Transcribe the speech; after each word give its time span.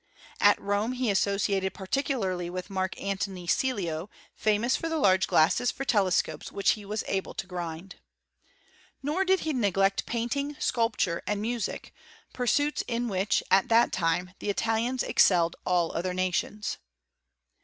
At 0.39 0.59
Rome 0.59 0.93
he 0.93 1.11
associated 1.11 1.75
particularly 1.75 2.49
with 2.49 2.71
Marc 2.71 2.99
Antony 2.99 3.45
Cello, 3.45 4.09
famous 4.35 4.75
for 4.75 4.89
the 4.89 4.97
large 4.97 5.27
glasses 5.27 5.71
240 5.71 5.75
HISTORY 6.05 6.33
OF 6.33 6.39
CHEMISTRT. 6.39 6.41
for 6.41 6.47
telescopes 6.47 6.51
which 6.51 6.69
he 6.71 6.85
was 6.85 7.03
able 7.07 7.33
to 7.35 7.45
grind. 7.45 7.95
Nor 9.03 9.23
did 9.23 9.41
he 9.41 9.53
neglect 9.53 10.07
painting, 10.07 10.55
sculpture, 10.59 11.21
and 11.27 11.39
music; 11.39 11.93
pur^ 12.33 12.49
suits 12.49 12.81
in 12.87 13.09
which, 13.09 13.43
at 13.51 13.69
that 13.69 13.91
time, 13.91 14.31
the 14.39 14.49
Italians 14.49 15.03
excelled 15.03 15.55
aU 15.67 15.89
other 15.89 16.15
nations. 16.15 16.79